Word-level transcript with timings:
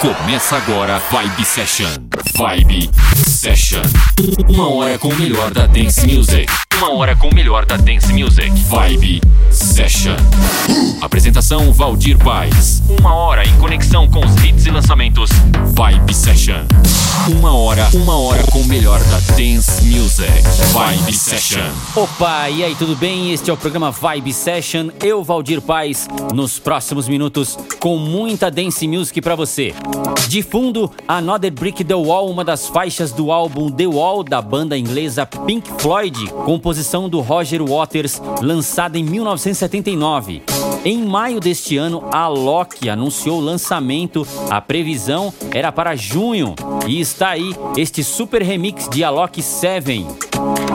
Começa 0.00 0.56
agora 0.56 1.02
Vibe 1.10 1.44
Session. 1.44 1.88
Vibe 2.36 2.88
Session. 3.38 3.82
Uma 4.48 4.68
hora 4.68 4.98
com 4.98 5.06
o 5.06 5.14
melhor 5.14 5.52
da 5.52 5.68
dance 5.68 6.04
music. 6.04 6.52
Uma 6.76 6.92
hora 6.92 7.14
com 7.14 7.28
o 7.28 7.34
melhor 7.34 7.64
da 7.64 7.76
dance 7.76 8.12
music. 8.12 8.50
Vibe 8.50 9.20
Session. 9.52 10.16
Apresentação 11.00 11.72
Valdir 11.72 12.18
Paz. 12.18 12.82
Uma 12.98 13.14
hora 13.14 13.46
em 13.46 13.56
conexão 13.58 14.08
com 14.08 14.26
os 14.26 14.34
hits 14.42 14.66
e 14.66 14.70
lançamentos. 14.70 15.30
Vibe 15.72 16.12
Session. 16.12 16.66
Uma 17.28 17.52
hora, 17.52 17.88
uma 17.92 18.16
hora 18.18 18.42
com 18.50 18.60
o 18.60 18.64
melhor 18.64 18.98
da 19.04 19.18
dance 19.36 19.84
music. 19.84 20.32
Vibe 20.72 21.12
Session. 21.12 21.60
Opa, 21.94 22.48
e 22.48 22.64
aí, 22.64 22.74
tudo 22.74 22.96
bem? 22.96 23.32
Este 23.32 23.50
é 23.50 23.52
o 23.52 23.56
programa 23.56 23.90
Vibe 23.90 24.32
Session. 24.32 24.88
Eu, 25.02 25.22
Valdir 25.22 25.60
Paz, 25.60 26.08
nos 26.34 26.58
próximos 26.58 27.06
minutos 27.06 27.58
com 27.78 27.98
muita 27.98 28.50
dance 28.50 28.86
music 28.88 29.20
para 29.20 29.36
você. 29.36 29.74
De 30.28 30.42
fundo, 30.42 30.90
Another 31.06 31.52
Brick 31.52 31.84
the 31.84 31.94
Wall, 31.94 32.30
uma 32.30 32.44
das 32.44 32.66
faixas 32.66 33.12
do 33.12 33.27
álbum 33.32 33.70
The 33.70 33.86
Wall 33.86 34.22
da 34.22 34.40
banda 34.40 34.76
inglesa 34.76 35.26
Pink 35.26 35.70
Floyd, 35.78 36.28
composição 36.44 37.08
do 37.08 37.20
Roger 37.20 37.62
Waters, 37.62 38.20
lançada 38.40 38.98
em 38.98 39.04
1979. 39.04 40.42
Em 40.84 41.04
maio 41.04 41.40
deste 41.40 41.76
ano, 41.76 42.04
a 42.12 42.28
Loki 42.28 42.88
anunciou 42.88 43.38
o 43.38 43.44
lançamento. 43.44 44.26
A 44.48 44.60
previsão 44.60 45.32
era 45.52 45.72
para 45.72 45.96
junho. 45.96 46.54
E 46.86 47.00
está 47.00 47.30
aí 47.30 47.54
este 47.76 48.04
super 48.04 48.42
remix 48.42 48.88
de 48.88 49.02
Alok 49.02 49.42
7. 49.42 50.06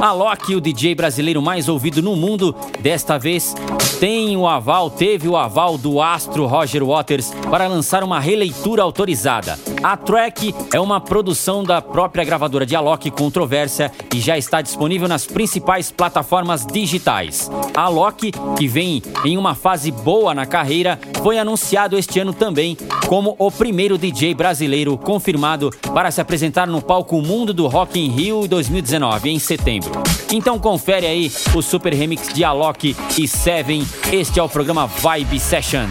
Alok, 0.02 0.56
o 0.56 0.62
DJ 0.62 0.94
brasileiro 0.96 1.42
mais 1.42 1.70
ouvido 1.70 2.02
no 2.02 2.16
mundo, 2.16 2.54
desta 2.82 3.18
vez 3.18 3.56
tem 4.02 4.36
o 4.36 4.46
aval, 4.46 4.90
teve 4.90 5.30
o 5.30 5.38
aval 5.38 5.78
do 5.78 6.02
astro 6.02 6.46
Roger 6.46 6.84
Waters 6.84 7.32
para 7.50 7.68
lançar 7.68 8.04
uma 8.04 8.20
releitura 8.20 8.84
autorizada. 8.84 9.58
A 9.82 9.96
track 9.96 10.54
é 10.74 10.80
uma 10.80 11.00
produção 11.00 11.64
da 11.64 11.82
própria 11.82 12.26
gravadora 12.26 12.66
de 12.66 12.76
Alok 12.76 13.10
Controvérsia 13.12 13.94
e 14.14 14.20
já 14.20 14.38
está 14.38 14.62
disponível 14.62 15.08
nas 15.08 15.26
principais 15.26 15.90
plataformas 15.90 16.66
digitais. 16.66 17.50
Alok, 17.74 18.34
que 18.58 18.68
vem 18.68 19.02
em 19.24 19.38
uma 19.38 19.56
fase 19.56 19.93
boa 20.04 20.34
na 20.34 20.46
carreira, 20.46 21.00
foi 21.22 21.38
anunciado 21.38 21.98
este 21.98 22.20
ano 22.20 22.34
também 22.34 22.78
como 23.08 23.36
o 23.38 23.52
primeiro 23.52 23.98
DJ 23.98 24.34
brasileiro 24.34 24.98
confirmado 24.98 25.70
para 25.94 26.12
se 26.12 26.20
apresentar 26.20 26.68
no 26.68 26.82
palco 26.82 27.22
Mundo 27.22 27.54
do 27.54 27.68
Rock 27.68 28.00
in 28.00 28.10
Rio 28.10 28.48
2019, 28.48 29.30
em 29.30 29.40
setembro. 29.40 29.92
Então 30.32 30.58
confere 30.58 31.06
aí 31.06 31.32
o 31.56 31.62
super 31.62 31.94
remix 31.94 32.34
de 32.34 32.44
Alok 32.44 32.96
e 33.18 33.28
Seven. 33.28 33.86
Este 34.12 34.40
é 34.40 34.44
o 34.44 34.50
programa 34.50 34.88
Vibe 34.88 35.40
Session. 35.40 35.88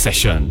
Session. 0.00 0.49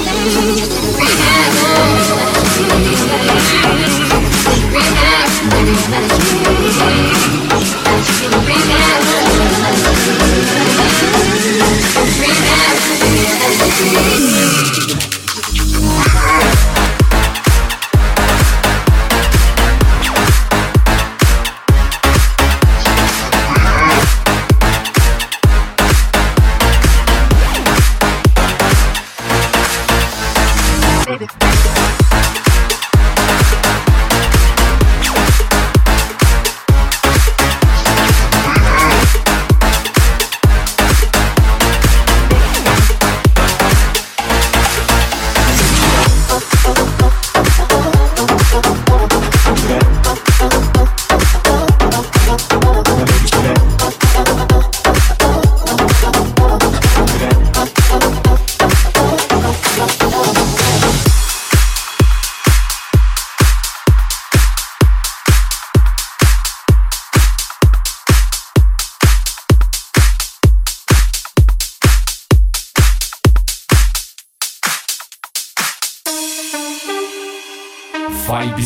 Thank 0.00 0.72
you. 0.72 0.77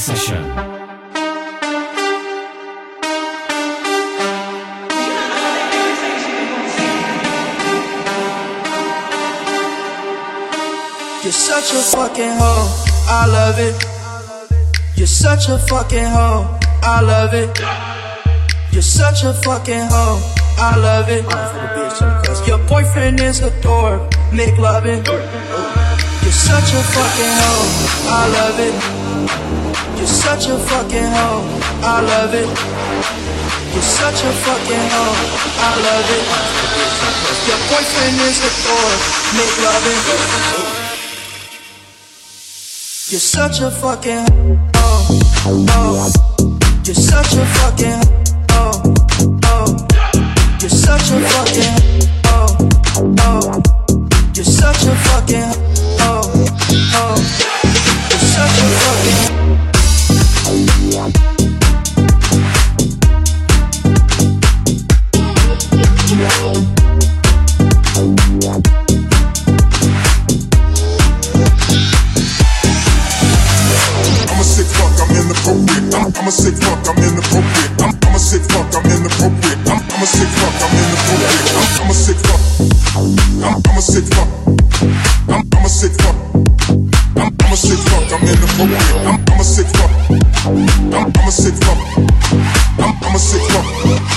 Session. 0.02 0.42
You're 11.22 11.30
such 11.30 11.70
a 11.70 11.82
fucking 11.94 12.32
hoe, 12.34 12.66
I 13.06 13.26
love 13.28 13.60
it. 13.60 13.76
You're 14.96 15.06
such 15.06 15.48
a 15.48 15.56
fucking 15.56 16.04
hoe, 16.04 16.58
I 16.82 17.00
love 17.00 17.32
it. 17.34 17.56
You're 18.72 18.82
such 18.82 19.22
a 19.22 19.32
fucking 19.32 19.86
hoe, 19.88 20.18
I 20.58 20.76
love 20.78 21.10
it. 21.10 22.48
Your 22.48 22.58
boyfriend 22.66 23.20
is 23.20 23.40
a 23.40 23.52
dork, 23.60 24.02
make 24.32 24.58
loving. 24.58 25.04
You're 25.06 26.32
such 26.32 26.74
a 26.74 26.82
fucking 26.90 27.34
hoe, 27.38 27.68
I 28.10 28.26
love 28.34 28.58
it. 28.58 29.61
You're 30.02 30.10
such 30.10 30.48
a 30.48 30.58
fucking 30.58 31.10
hoe, 31.14 31.46
I 31.80 32.00
love 32.02 32.34
it. 32.34 32.50
You're 33.72 33.82
such 33.86 34.24
a 34.24 34.32
fucking 34.42 34.86
hoe, 34.90 35.14
I 35.62 35.78
love 35.78 36.10
it. 36.10 36.26
Your 37.46 37.60
boyfriend 37.70 38.18
is 38.26 38.42
a 38.42 38.50
dork, 38.66 38.98
make 39.38 39.54
loving. 39.62 40.02
It. 40.10 40.22
You're 43.12 43.20
such 43.20 43.60
a 43.60 43.70
fucking 43.70 44.26
oh, 44.74 45.20
oh. 45.70 46.10
You're 46.84 46.96
such 46.96 47.34
a 47.34 47.46
fucking 47.46 48.02
oh, 48.50 48.82
oh. 49.44 49.86
You're 50.60 50.68
such 50.68 51.12
a 51.12 51.20
fucking 51.30 51.78
oh, 52.26 52.58
oh. 53.20 53.62
You're 54.34 54.50
such 54.50 54.82
a 54.82 54.96
fucking 55.06 55.54
oh, 56.00 56.26
oh. 56.92 57.22
You're 58.10 58.18
such 58.18 58.58
a 58.58 58.66
fucking 58.66 59.01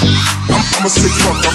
I'm, 0.02 0.86
a 0.86 0.90
sick 0.90 1.12
fuck, 1.24 1.55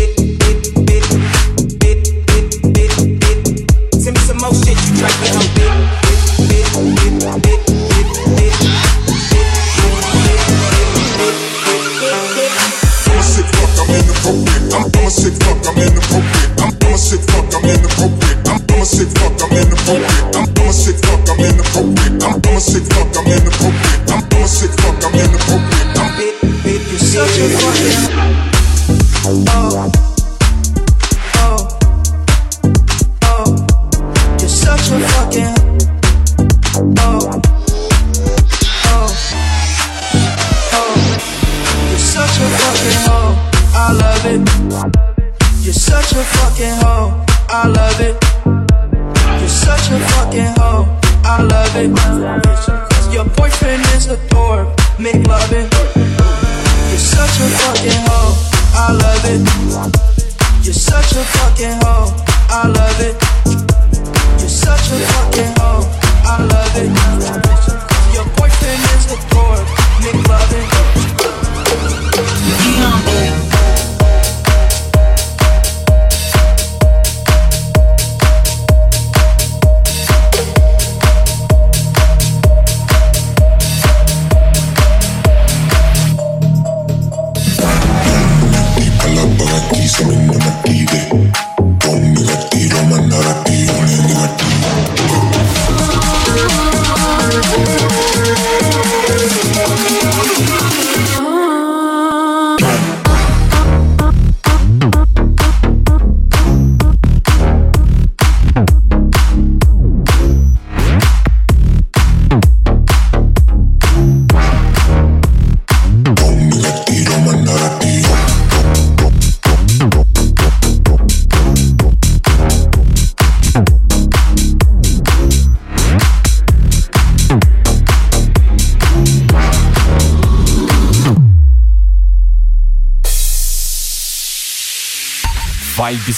sick 19.01 19.17
fuck, 19.17 19.33
I'm 19.41 19.57
inappropriate. 19.57 20.35
I'm, 20.35 20.45
I'm 20.61 20.69
a 20.69 20.73
sick 20.73 20.95
fuck, 20.97 21.29
I'm 21.29 21.39
inappropriate. 21.39 22.23
I'm, 22.23 22.41
I'm 22.45 22.57
a 22.57 22.61
sick 22.61 22.83
fuck, 22.83 23.17
I'm 23.17 23.25
inappropriate. 23.25 23.80
I 51.41 51.43
love 51.43 51.75
it. 51.75 53.13
Your 53.13 53.25
boyfriend 53.25 53.81
is 53.95 54.05
a 54.07 54.17
dork. 54.29 54.67
Make 54.99 55.25
loving. 55.25 55.61
You're 55.61 55.70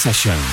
Session. 0.04 0.53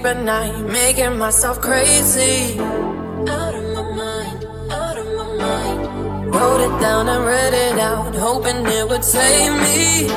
Sleep 0.00 0.16
at 0.16 0.24
night, 0.24 0.58
making 0.72 1.18
myself 1.18 1.60
crazy. 1.60 2.58
Out 2.58 3.54
of 3.54 3.64
my 3.74 3.82
mind, 3.96 4.44
out 4.70 4.96
of 4.98 5.06
my 5.06 5.26
mind. 5.36 6.34
Wrote 6.34 6.60
it 6.60 6.80
down 6.80 7.08
and 7.08 7.24
read 7.24 7.54
it 7.54 7.78
out, 7.78 8.14
hoping 8.14 8.64
it 8.66 8.88
would 8.88 9.04
save 9.04 9.52
me. 9.52 10.08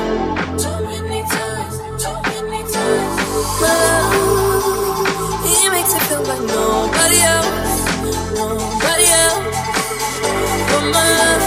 Too 0.62 0.78
many 0.90 1.22
times, 1.36 1.76
too 2.02 2.16
many 2.30 2.62
times. 2.72 3.16
Love, 3.62 4.12
he 5.48 5.68
makes 5.74 5.92
it 5.94 6.02
feel 6.08 6.22
like 6.22 6.44
nobody 6.58 7.20
else, 7.34 7.76
nobody 8.40 9.06
else. 9.24 9.46
But 10.70 10.84
my 10.94 11.06
love, 11.20 11.42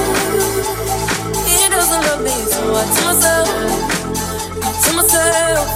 he 1.47 1.60
doesn't 1.73 2.02
love 2.08 2.21
me, 2.28 2.36
so 2.52 2.60
I 2.76 2.84
tell 2.95 3.08
myself, 3.10 3.47
I 4.63 4.69
tell 4.84 4.95
myself. 4.95 5.66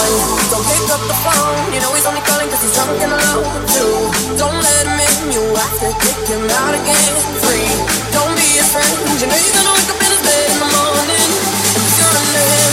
One, 0.00 0.16
don't 0.48 0.64
pick 0.64 0.88
up 0.88 1.02
the 1.04 1.18
phone. 1.20 1.60
You 1.76 1.80
know 1.84 1.92
he's 1.92 2.08
only 2.08 2.24
calling 2.24 2.48
cause 2.48 2.62
he's 2.64 2.72
drunk 2.72 2.96
and 3.04 3.12
alone. 3.12 3.44
Two, 3.68 3.92
don't 4.40 4.56
let 4.56 4.84
him 4.88 4.96
in. 4.96 5.36
You 5.36 5.42
have 5.52 5.76
to 5.76 5.92
kick 6.00 6.20
him 6.24 6.48
out 6.48 6.72
again. 6.72 7.12
Three, 7.44 7.68
don't 8.08 8.32
be 8.32 8.48
his 8.56 8.64
friend. 8.72 8.96
You 9.20 9.28
know 9.28 9.36
you're 9.36 9.56
gonna 9.60 9.76
wake 9.76 9.92
up 9.92 10.00
in 10.00 10.08
his 10.08 10.22
bed 10.24 10.46
in 10.56 10.58
the 10.64 10.70
morning. 10.72 11.28
And 11.76 11.84
you're 12.00 12.16
under 12.16 12.44
him, 12.48 12.72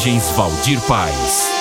Mensagens 0.00 0.30
Valdir 0.30 0.80
Paz. 0.80 1.60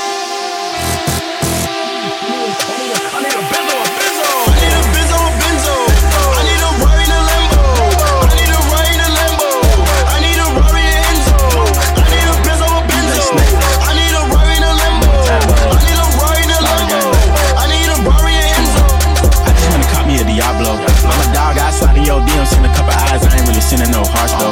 sending 23.70 23.92
no 23.92 24.02
hearts 24.02 24.34
though. 24.34 24.50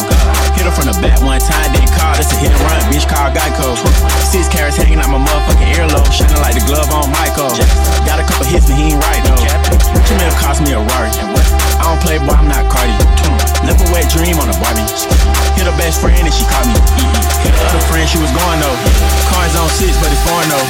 Hit 0.54 0.66
her 0.70 0.72
from 0.72 0.86
the 0.86 0.98
back 1.02 1.20
one 1.22 1.40
time, 1.42 1.77
call. 2.18 2.26
It's 2.26 2.34
a 2.34 2.38
hit 2.38 2.52
and 2.52 2.62
run, 2.66 2.82
bitch 2.90 3.06
called 3.06 3.34
Geico. 3.34 3.78
Six 4.26 4.50
carats 4.50 4.78
hanging 4.78 5.00
out 5.00 5.10
my 5.10 5.22
motherfucking 5.22 5.70
earlobe, 5.78 6.10
shining 6.12 6.42
like 6.42 6.56
the 6.58 6.66
glove 6.66 6.90
on 6.90 7.10
Michael. 7.14 7.50
Got 8.06 8.20
a 8.20 8.26
couple 8.26 8.46
hits, 8.50 8.66
but 8.66 8.76
he 8.78 8.94
ain't 8.94 9.02
right 9.06 9.22
though. 9.24 9.38
Two 10.06 10.18
mil 10.18 10.34
cost 10.42 10.62
me 10.66 10.74
a 10.74 10.82
Rari. 10.82 11.12
I 11.78 11.94
don't 11.94 12.02
play, 12.02 12.18
boy, 12.18 12.34
I'm 12.34 12.50
not 12.50 12.66
Cardi. 12.74 12.92
Left 13.66 13.82
a 13.82 13.88
wet 13.94 14.10
dream 14.10 14.38
on 14.42 14.50
a 14.50 14.58
Barbie. 14.58 14.86
Hit 15.58 15.66
her 15.66 15.78
best 15.78 16.02
friend 16.02 16.18
and 16.18 16.34
she 16.34 16.46
caught 16.50 16.66
me. 16.66 16.78
Hit 17.46 17.54
her 17.54 17.64
other 17.70 17.84
friend, 17.90 18.06
she 18.10 18.18
was 18.18 18.32
going 18.34 18.60
though. 18.60 18.78
Cars 19.30 19.54
on 19.58 19.70
six, 19.70 19.94
but 20.02 20.10
it's 20.10 20.22
foreign 20.26 20.50
though. 20.50 20.68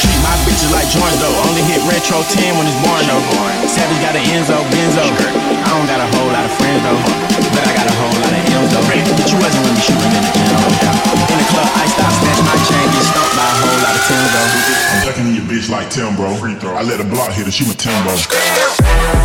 Treat 0.00 0.20
my 0.20 0.34
bitches 0.44 0.70
like 0.72 0.88
joints 0.92 1.20
though. 1.20 1.36
Only 1.48 1.64
hit 1.64 1.80
retro 1.88 2.20
10 2.22 2.58
when 2.58 2.66
it's 2.68 2.80
born 2.84 3.02
though. 3.08 3.24
Savage 3.68 4.00
got 4.04 4.16
an 4.16 4.24
Enzo, 4.36 4.58
Benzo. 4.68 5.04
I 5.64 5.68
don't 5.72 5.88
got 5.88 6.00
a 6.00 6.08
whole 6.16 6.30
lot 6.32 6.44
of 6.44 6.52
friends 6.60 6.82
though. 6.84 7.00
But 7.54 7.62
I 7.66 7.72
got 7.76 7.86
a 7.88 7.94
whole 7.94 8.16
lot 8.20 8.29
of 8.50 8.62
M's 8.62 8.72
though. 8.72 8.82
But 9.16 9.26
you 9.30 9.38
wasn't 9.38 9.62
with 9.64 9.74
me 9.74 9.82
shooting 9.82 10.12
in 10.14 10.22
the. 10.22 10.30
In 10.30 11.36
the 11.38 11.46
club, 11.52 11.68
I 11.76 11.86
stop, 11.86 12.10
snatch 12.10 12.40
my 12.42 12.56
chain, 12.66 12.86
get 12.90 13.04
stumped 13.06 13.34
by 13.36 13.46
a 13.46 13.56
whole 13.62 13.80
lot 13.84 13.94
of 13.94 14.02
Tim's 14.08 14.30
though. 14.34 14.50
I'm 14.90 15.00
ducking 15.06 15.26
in 15.28 15.34
your 15.34 15.44
bitch 15.44 15.70
like 15.70 15.90
Tim, 15.90 16.16
bro. 16.16 16.34
I 16.74 16.82
let 16.82 17.00
a 17.00 17.04
block 17.04 17.32
hit 17.32 17.46
her, 17.46 17.52
she 17.52 17.66
my 17.66 17.74
Timbo. 17.74 19.19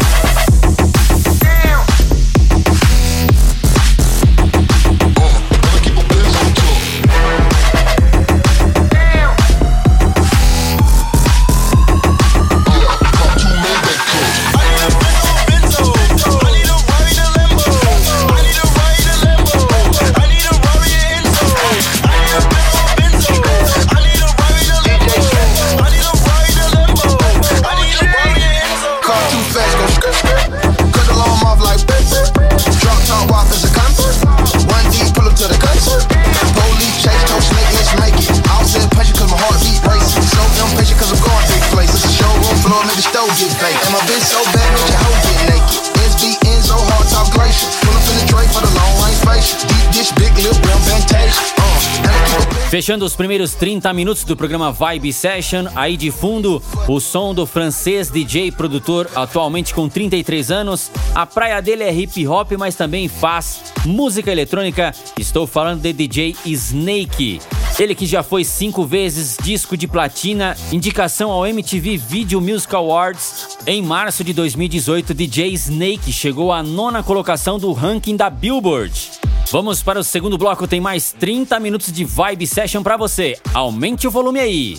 Fechando 52.75 53.05
os 53.05 53.15
primeiros 53.15 53.53
30 53.53 53.93
minutos 53.93 54.25
do 54.25 54.35
programa 54.35 54.69
Vibe 54.69 55.13
Session, 55.13 55.65
aí 55.77 55.95
de 55.95 56.11
fundo, 56.11 56.61
o 56.89 56.99
som 56.99 57.33
do 57.33 57.45
francês 57.45 58.09
DJ 58.09 58.51
produtor, 58.51 59.09
atualmente 59.15 59.73
com 59.73 59.87
33 59.87 60.51
anos. 60.51 60.91
A 61.15 61.25
praia 61.25 61.61
dele 61.61 61.83
é 61.83 61.93
hip 61.93 62.27
hop, 62.27 62.51
mas 62.59 62.75
também 62.75 63.07
faz 63.07 63.61
música 63.85 64.29
eletrônica. 64.29 64.93
Estou 65.17 65.47
falando 65.47 65.83
de 65.83 65.93
DJ 65.93 66.35
Snake. 66.45 67.39
Ele 67.79 67.95
que 67.95 68.05
já 68.05 68.21
foi 68.21 68.43
cinco 68.43 68.83
vezes 68.83 69.37
disco 69.41 69.77
de 69.77 69.87
platina, 69.87 70.57
indicação 70.69 71.31
ao 71.31 71.47
MTV 71.47 71.95
Video 71.95 72.41
Music 72.41 72.75
Awards. 72.75 73.57
Em 73.65 73.81
março 73.81 74.21
de 74.21 74.33
2018, 74.33 75.13
DJ 75.13 75.53
Snake 75.53 76.11
chegou 76.11 76.51
à 76.51 76.61
nona 76.61 77.01
colocação 77.01 77.57
do 77.57 77.71
ranking 77.71 78.17
da 78.17 78.29
Billboard. 78.29 79.24
Vamos 79.51 79.83
para 79.83 79.99
o 79.99 80.03
segundo 80.03 80.37
bloco, 80.37 80.67
tem 80.67 80.81
mais 80.81 81.11
30 81.11 81.59
minutos 81.59 81.91
de 81.91 82.03
Vibe 82.03 82.47
Session 82.47 82.81
para 82.81 82.97
você. 82.97 83.37
Aumente 83.53 84.07
o 84.07 84.11
volume 84.11 84.39
aí. 84.39 84.77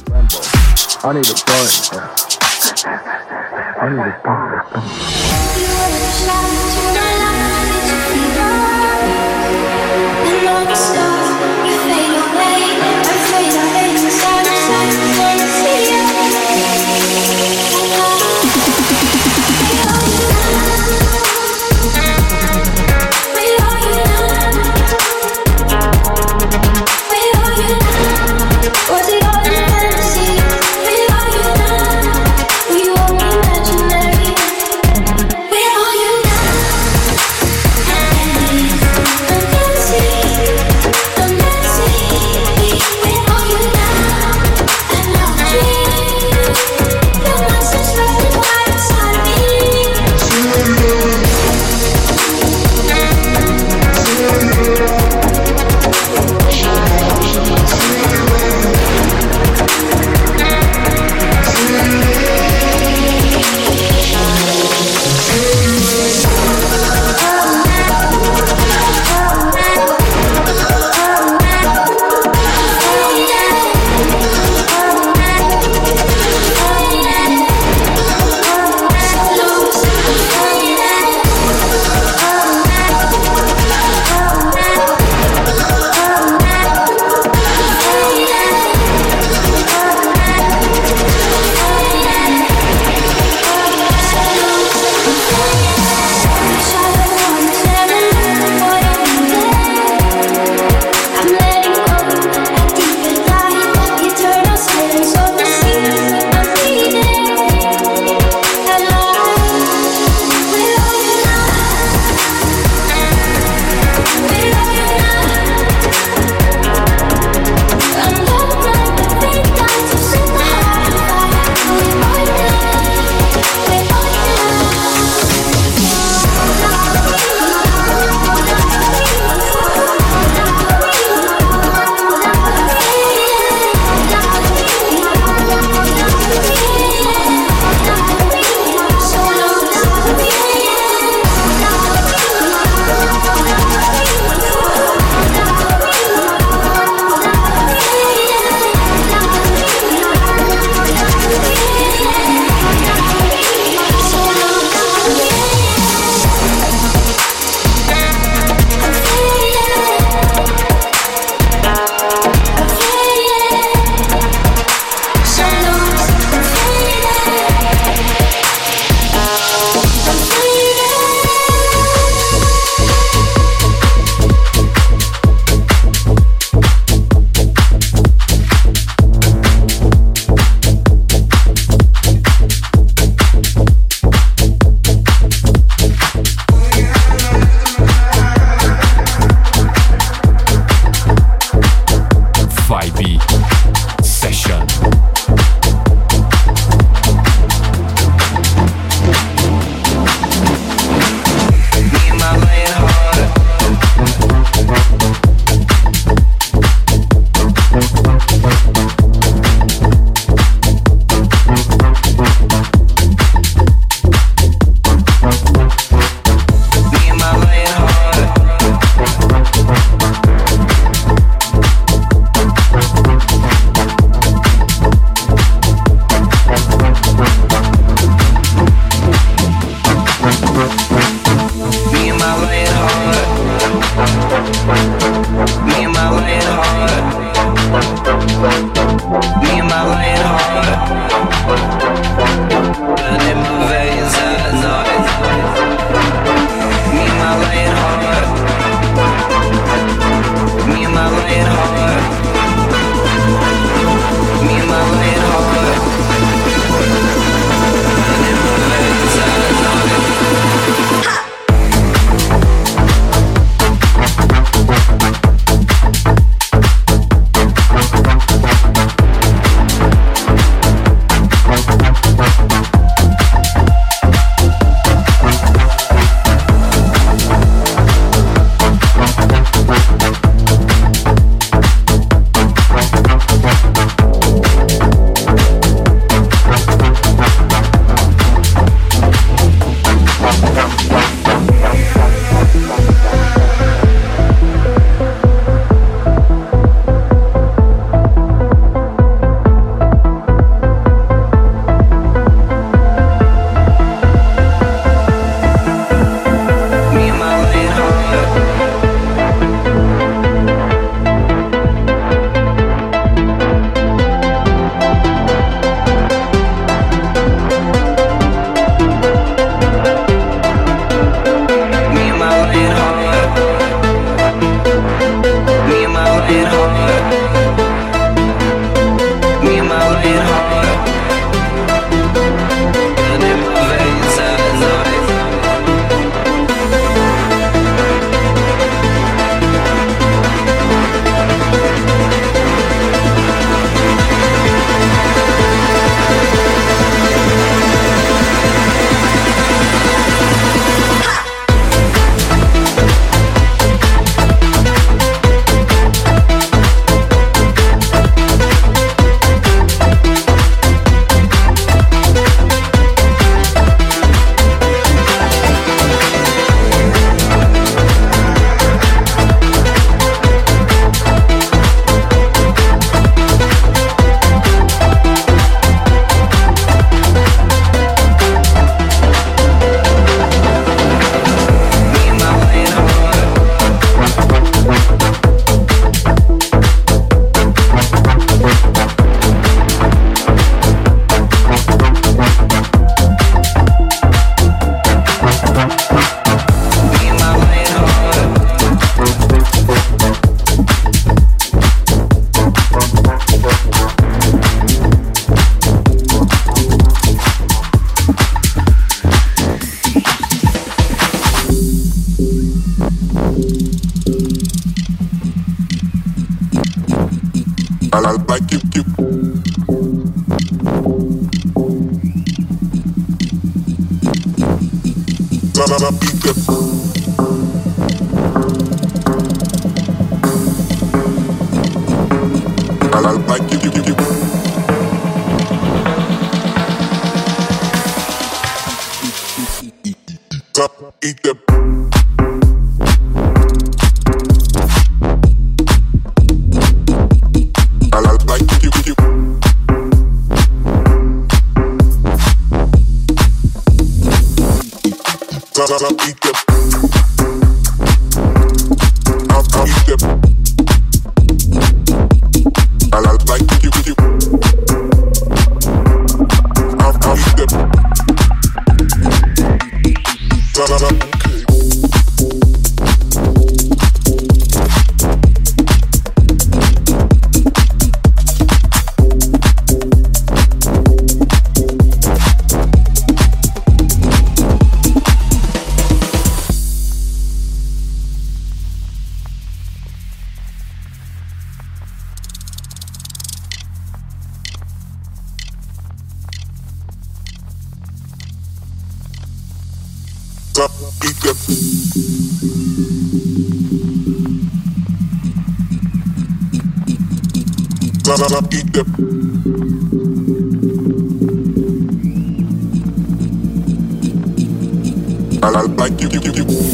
I 3.78 3.90
need 3.90 4.00
even 4.00 5.25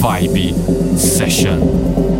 Vibe 0.03 0.99
session. 0.99 2.11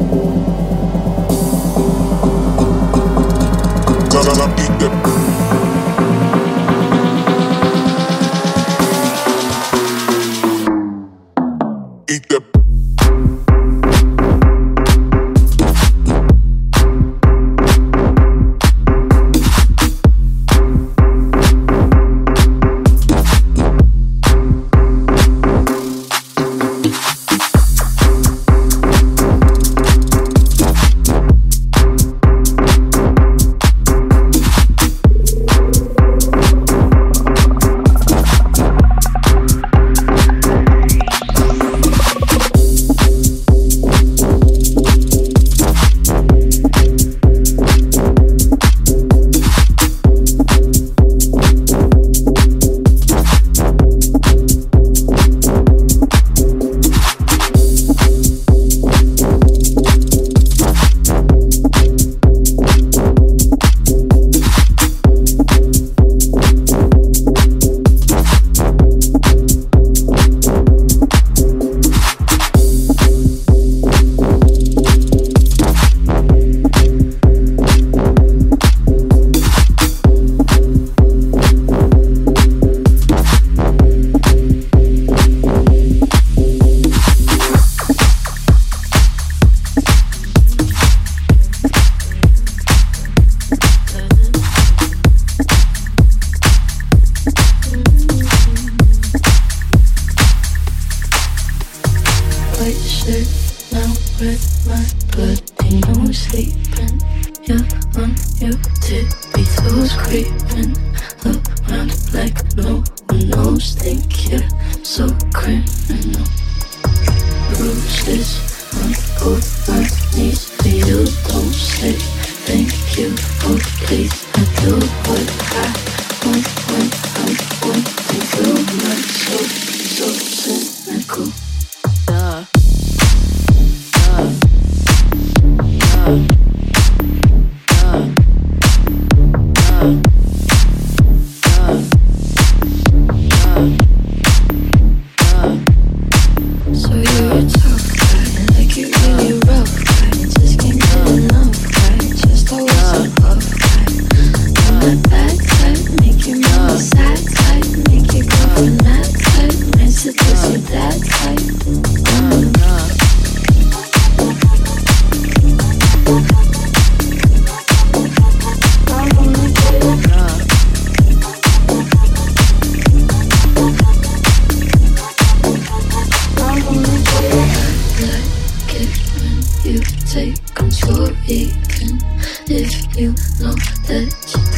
if 182.49 182.97
you 182.97 183.11
know 183.41 183.55
that 183.87 184.52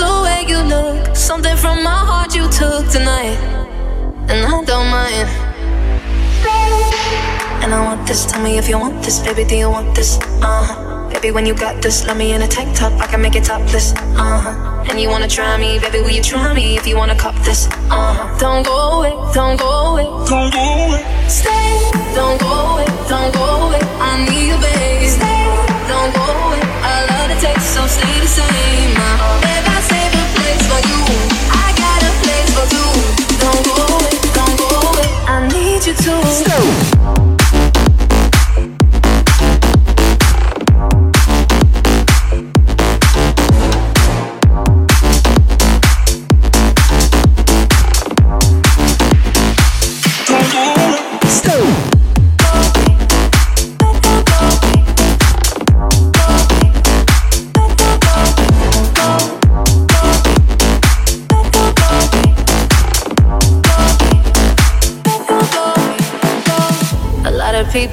the 0.00 0.12
way 0.24 0.44
you 0.48 0.60
look, 0.74 1.14
something 1.14 1.56
from 1.56 1.82
my 1.84 2.00
heart 2.10 2.34
you 2.34 2.48
took 2.48 2.88
tonight. 2.88 3.36
And 4.30 4.46
I 4.46 4.64
don't 4.64 4.88
mind. 4.88 5.28
And 7.62 7.74
I 7.74 7.80
want 7.84 8.06
this, 8.08 8.24
tell 8.24 8.42
me 8.42 8.56
if 8.56 8.68
you 8.68 8.78
want 8.78 9.02
this, 9.04 9.20
baby, 9.20 9.44
do 9.44 9.56
you 9.56 9.68
want 9.68 9.94
this? 9.94 10.18
Uh 10.40 10.64
huh. 10.68 11.10
Baby, 11.12 11.32
when 11.32 11.44
you 11.44 11.54
got 11.54 11.82
this, 11.82 12.06
let 12.06 12.16
me 12.16 12.32
in 12.32 12.40
a 12.40 12.48
tank 12.48 12.74
top, 12.74 12.92
I 12.98 13.06
can 13.06 13.20
make 13.20 13.36
it 13.36 13.44
topless. 13.44 13.92
Uh 14.16 14.40
huh. 14.44 14.84
And 14.88 14.98
you 14.98 15.08
wanna 15.10 15.28
try 15.28 15.58
me, 15.58 15.78
baby, 15.78 16.00
will 16.00 16.10
you 16.10 16.22
try 16.22 16.54
me 16.54 16.76
if 16.78 16.86
you 16.86 16.96
wanna 16.96 17.16
cop 17.16 17.34
this? 17.44 17.66
Uh 17.90 18.14
huh. 18.16 18.38
Don't 18.38 18.64
go 18.64 18.76
away, 18.96 19.12
don't 19.34 19.58
go 19.58 19.70
away, 19.92 20.06
don't 20.30 20.50
go 20.54 20.64
away. 20.86 21.04
Stay, 21.28 21.68
don't 22.16 22.40
go 22.40 22.52
away, 22.72 22.86
don't 23.12 23.32
go 23.34 23.44
away. 23.68 23.82
I 24.00 24.24
need 24.24 24.48
you, 24.48 24.58
baby. 24.64 25.06
Stay, 25.06 25.44
don't 25.92 26.10
go 26.16 26.24
away. 26.24 26.62
I 26.88 27.04
love 27.10 27.28
the 27.28 27.36
taste, 27.44 27.74
so 27.74 27.86
stay 27.86 28.16
the 28.24 28.30
same. 28.38 28.94
Uh, 28.96 29.40
baby, 29.44 29.79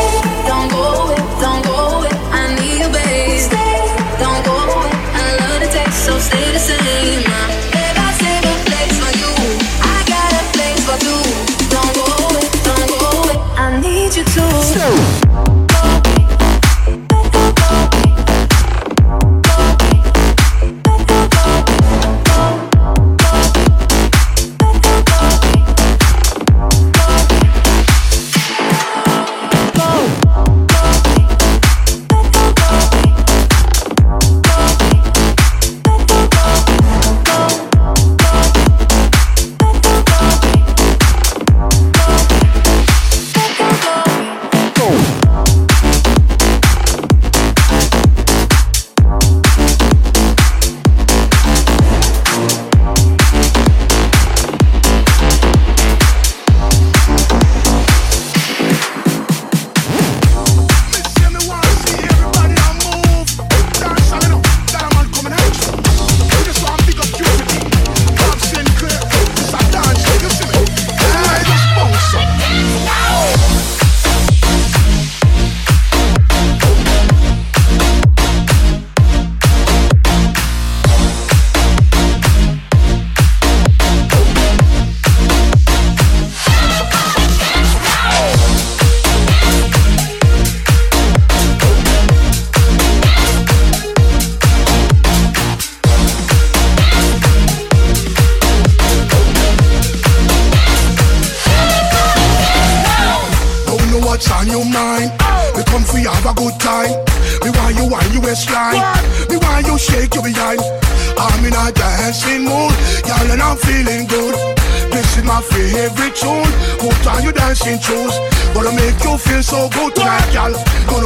Stay. 0.00 0.46
Don't 0.46 0.68
go 0.68 1.10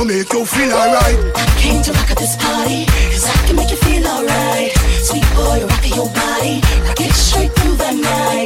Gonna 0.05 0.18
make 0.18 0.32
you 0.34 0.44
feel 0.44 0.70
alright. 0.70 1.34
Came 1.57 1.82
to 1.82 1.92
rock 1.92 2.11
at 2.11 2.18
this 2.18 2.36
party, 2.36 2.84
cause 2.84 3.24
I 3.24 3.46
can 3.46 3.57
make 3.57 3.70
you 3.70 3.76
feel 3.78 4.07
alright. 4.07 4.70
Sweet 5.00 5.24
boy, 5.34 5.64
rock 5.64 5.96
your 5.96 6.11
body, 6.12 6.61
rock 6.84 7.00
it 7.00 7.12
straight 7.14 7.50
through 7.55 7.76
the 7.76 7.92
night. 7.92 8.43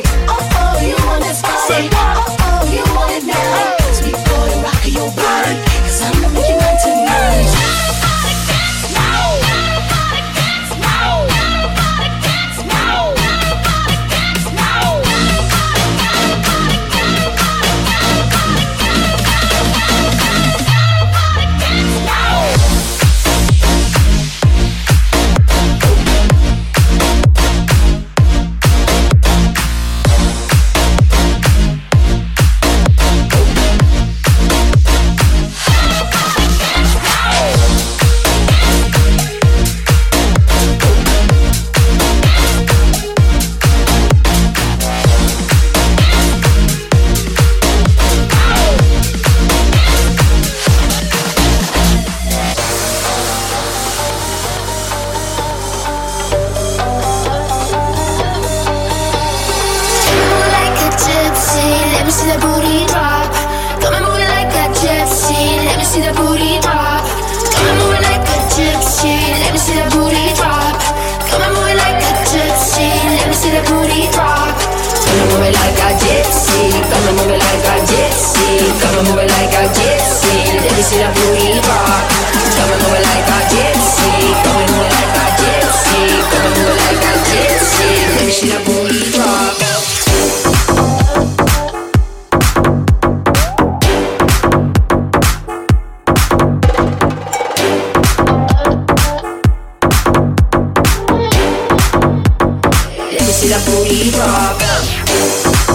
see 103.38 103.46
the 103.46 103.58
booty 103.70 104.10
rock. 104.18 105.67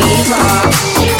we 0.00 0.32
are. 0.32 1.19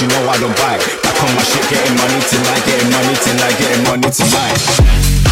You 0.00 0.08
know 0.08 0.28
I 0.28 0.38
don't 0.40 0.56
bite. 0.56 0.80
Back 1.02 1.22
on 1.22 1.34
my 1.34 1.42
shit, 1.42 1.68
getting 1.68 1.96
money 1.96 2.20
tonight, 2.28 2.64
getting 2.64 2.90
money 2.90 3.14
tonight, 3.20 3.58
getting 3.58 3.84
money 3.84 4.10
tonight. 4.10 4.56
Tonight. 4.56 5.29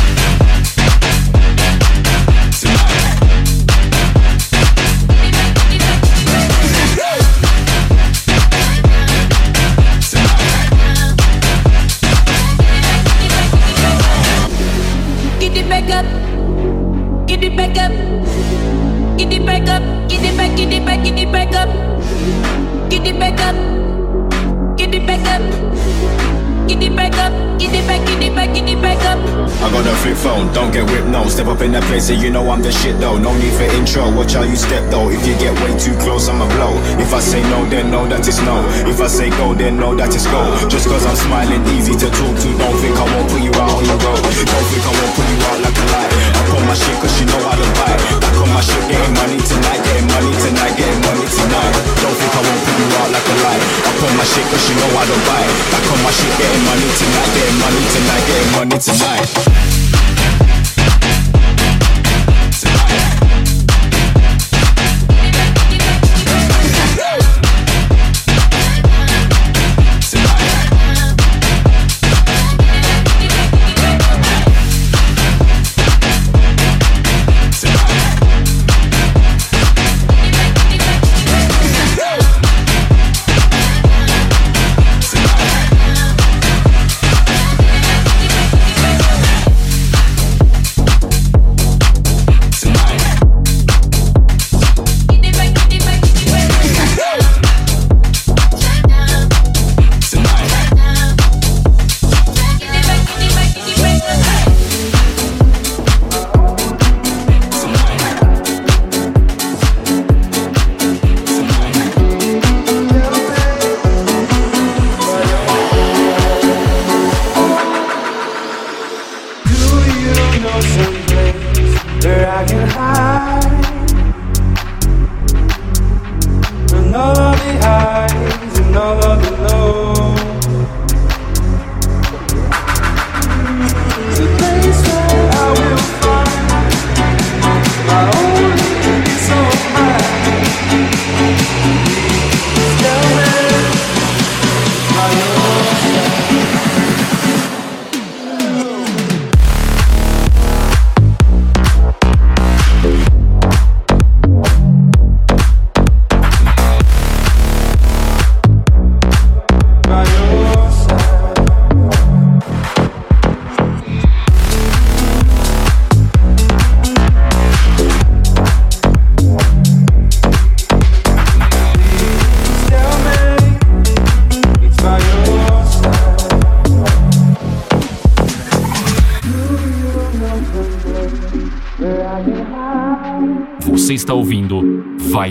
In 31.68 31.76
that 31.76 31.84
place 31.84 32.08
and 32.08 32.16
you 32.24 32.32
know 32.32 32.48
I'm 32.48 32.64
the 32.64 32.72
shit 32.72 32.96
though. 32.96 33.20
No 33.20 33.36
need 33.36 33.52
for 33.52 33.68
intro, 33.76 34.08
watch 34.16 34.32
how 34.32 34.42
you 34.42 34.56
step 34.56 34.80
though. 34.88 35.12
If 35.12 35.20
you 35.28 35.36
get 35.36 35.52
way 35.60 35.76
too 35.76 35.92
close, 36.00 36.24
I'ma 36.32 36.48
blow. 36.56 36.72
If 36.96 37.12
I 37.12 37.20
say 37.20 37.44
no, 37.52 37.68
then 37.68 37.92
know 37.92 38.08
that 38.08 38.24
it's 38.24 38.40
no. 38.40 38.64
If 38.88 38.96
I 39.04 39.08
say 39.08 39.28
go, 39.36 39.52
then 39.52 39.76
know 39.76 39.92
that 39.92 40.08
it's 40.08 40.24
go. 40.32 40.40
Just 40.72 40.88
cause 40.88 41.04
I'm 41.04 41.16
smiling, 41.16 41.60
easy 41.76 41.92
to 41.92 42.08
talk 42.08 42.34
to. 42.40 42.48
Don't 42.56 42.78
think 42.80 42.96
I 42.96 43.04
won't 43.04 43.28
put 43.28 43.44
you 43.44 43.52
out 43.60 43.68
on 43.76 43.84
the 43.84 43.96
road. 44.00 44.16
Don't 44.24 44.66
think 44.72 44.84
I 44.88 44.92
won't 44.96 45.12
put 45.12 45.28
you 45.28 45.38
out 45.44 45.58
like 45.60 45.76
a 45.76 45.86
light. 45.92 46.12
I 46.32 46.40
put 46.48 46.62
my 46.64 46.72
shit 46.72 46.96
cause 47.04 47.14
you 47.20 47.26
know 47.28 47.42
how 47.44 47.56
to 47.60 47.68
buy. 47.76 47.92
Back 48.16 48.36
on 48.40 48.48
my 48.48 48.62
shit, 48.64 48.84
getting 48.88 49.14
money 49.20 49.38
tonight, 49.44 49.80
getting 49.84 50.08
money 50.08 50.32
tonight, 50.40 50.72
getting 50.72 51.02
money 51.04 51.26
tonight. 51.28 51.72
Don't 52.00 52.16
think 52.16 52.32
I 52.32 52.40
won't 52.48 52.60
put 52.64 52.76
you 52.80 52.88
out 52.96 53.10
like 53.12 53.28
a 53.28 53.36
light. 53.44 53.62
I 53.84 53.90
put 54.00 54.12
my 54.16 54.24
shit 54.24 54.46
cause 54.48 54.64
you 54.72 54.74
know 54.80 54.90
how 54.96 55.04
to 55.04 55.16
buy. 55.28 55.44
Back 55.68 55.84
on 55.84 56.00
my 56.00 56.12
shit, 56.16 56.32
getting 56.32 56.64
money 56.64 56.88
tonight, 56.96 57.30
getting 57.36 57.58
money 57.60 57.82
tonight, 57.92 58.24
getting 58.24 58.52
money 58.56 58.78
tonight. 58.80 59.97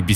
Vibe 0.08 0.16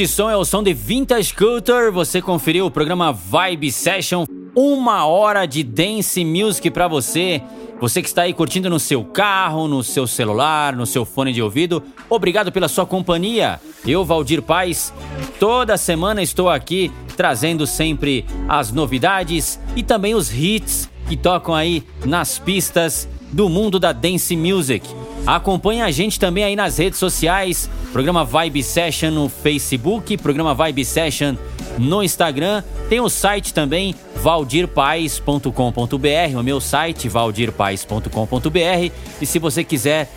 Este 0.00 0.14
som 0.14 0.30
é 0.30 0.36
o 0.36 0.46
som 0.46 0.62
de 0.62 0.72
Vintage 0.72 1.34
Culture. 1.34 1.90
Você 1.90 2.22
conferiu 2.22 2.64
o 2.64 2.70
programa 2.70 3.12
Vibe 3.12 3.70
Session, 3.70 4.24
uma 4.56 5.04
hora 5.04 5.44
de 5.44 5.62
dance 5.62 6.24
music 6.24 6.70
para 6.70 6.88
você. 6.88 7.42
Você 7.78 8.00
que 8.00 8.08
está 8.08 8.22
aí 8.22 8.32
curtindo 8.32 8.70
no 8.70 8.80
seu 8.80 9.04
carro, 9.04 9.68
no 9.68 9.84
seu 9.84 10.06
celular, 10.06 10.74
no 10.74 10.86
seu 10.86 11.04
fone 11.04 11.34
de 11.34 11.42
ouvido, 11.42 11.82
obrigado 12.08 12.50
pela 12.50 12.66
sua 12.66 12.86
companhia. 12.86 13.60
Eu, 13.86 14.02
Valdir 14.02 14.40
Paz, 14.40 14.90
toda 15.38 15.76
semana 15.76 16.22
estou 16.22 16.48
aqui 16.48 16.90
trazendo 17.14 17.66
sempre 17.66 18.24
as 18.48 18.72
novidades 18.72 19.60
e 19.76 19.82
também 19.82 20.14
os 20.14 20.32
hits 20.32 20.88
que 21.10 21.16
tocam 21.16 21.54
aí 21.54 21.84
nas 22.06 22.38
pistas 22.38 23.06
do 23.32 23.48
mundo 23.48 23.78
da 23.78 23.92
dance 23.92 24.36
music. 24.36 24.86
Acompanhe 25.26 25.82
a 25.82 25.90
gente 25.90 26.18
também 26.18 26.44
aí 26.44 26.56
nas 26.56 26.78
redes 26.78 26.98
sociais, 26.98 27.68
programa 27.92 28.24
Vibe 28.24 28.62
Session 28.62 29.10
no 29.10 29.28
Facebook, 29.28 30.16
programa 30.16 30.54
Vibe 30.54 30.84
Session 30.84 31.36
no 31.78 32.02
Instagram. 32.02 32.62
Tem 32.88 33.00
o 33.00 33.08
site 33.08 33.54
também, 33.54 33.94
valdirpais.com.br, 34.16 36.38
o 36.38 36.42
meu 36.42 36.60
site, 36.60 37.08
valdirpais.com.br. 37.08 38.92
E 39.20 39.26
se 39.26 39.38
você 39.38 39.62
quiser 39.62 40.10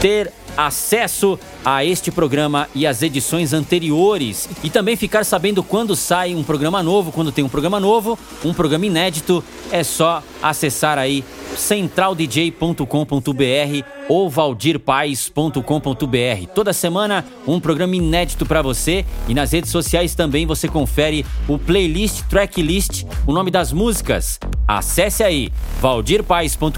ter 0.00 0.32
acesso 0.56 1.38
a 1.64 1.84
este 1.84 2.10
programa 2.10 2.68
e 2.74 2.86
as 2.86 3.02
edições 3.02 3.52
anteriores 3.52 4.48
e 4.62 4.70
também 4.70 4.96
ficar 4.96 5.24
sabendo 5.24 5.62
quando 5.62 5.94
sai 5.94 6.34
um 6.34 6.42
programa 6.42 6.82
novo, 6.82 7.12
quando 7.12 7.32
tem 7.32 7.44
um 7.44 7.48
programa 7.48 7.78
novo, 7.78 8.18
um 8.44 8.52
programa 8.52 8.86
inédito, 8.86 9.44
é 9.70 9.84
só 9.84 10.22
acessar 10.42 10.98
aí 10.98 11.24
centraldj.com.br 11.56 13.84
ou 14.08 14.28
valdirpais.com.br. 14.28 16.46
Toda 16.54 16.72
semana 16.72 17.24
um 17.46 17.60
programa 17.60 17.96
inédito 17.96 18.44
para 18.44 18.62
você 18.62 19.04
e 19.28 19.34
nas 19.34 19.52
redes 19.52 19.70
sociais 19.70 20.14
também 20.14 20.46
você 20.46 20.68
confere 20.68 21.24
o 21.48 21.58
playlist, 21.58 22.22
tracklist, 22.28 23.04
o 23.26 23.32
nome 23.32 23.50
das 23.50 23.72
músicas. 23.72 24.38
Acesse 24.66 25.22
aí 25.22 25.50
valdirpais.com.br 25.80 26.76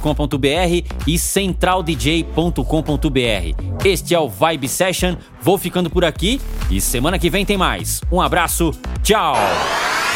e 1.07 1.19
centraldj.com.br. 1.19 3.64
Este 3.85 4.15
é 4.15 4.19
o 4.19 4.29
Vibe 4.29 4.69
Session. 4.69 5.17
Vou 5.41 5.59
ficando 5.59 5.91
por 5.91 6.05
aqui 6.05 6.41
e 6.71 6.81
semana 6.81 7.19
que 7.19 7.31
vem 7.31 7.45
tem 7.45 7.57
mais. 7.57 8.01
Um 8.11 8.21
abraço, 8.21 8.73
tchau. 9.03 9.35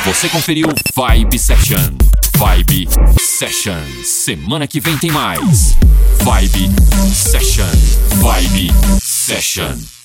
Você 0.05 0.29
conferiu 0.29 0.69
Vibe 0.95 1.39
Session. 1.39 1.97
Vibe 2.37 2.89
Session. 3.19 3.83
Semana 4.05 4.67
que 4.67 4.81
vem 4.81 4.97
tem 4.97 5.11
mais. 5.11 5.77
Vibe 6.23 6.71
Session. 7.13 7.67
Vibe 8.21 8.73
Session. 9.03 9.98